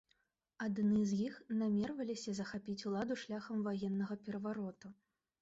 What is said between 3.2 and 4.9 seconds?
шляхам ваеннага перавароту.